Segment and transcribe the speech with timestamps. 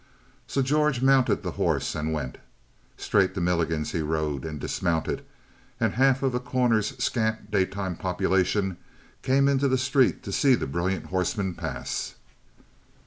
[0.47, 2.39] So George mounted the horse and went.
[2.97, 5.23] Straight to Milligan's he rode and dismounted;
[5.79, 8.77] and half of The Corner's scant daytime population
[9.21, 12.15] came into the street to see the brilliant horseman pass.